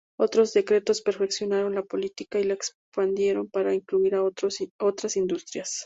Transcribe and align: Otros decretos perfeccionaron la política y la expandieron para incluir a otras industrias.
Otros 0.19 0.51
decretos 0.53 1.03
perfeccionaron 1.03 1.75
la 1.75 1.83
política 1.83 2.39
y 2.39 2.45
la 2.45 2.55
expandieron 2.55 3.47
para 3.51 3.75
incluir 3.75 4.15
a 4.15 4.23
otras 4.23 5.15
industrias. 5.15 5.79